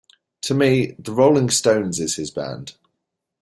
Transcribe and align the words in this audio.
To 0.45 0.55
me 0.55 0.95
The 0.97 1.11
Rolling 1.11 1.51
Stones 1.51 1.99
is 1.99 2.15
his 2.15 2.31
band. 2.31 2.73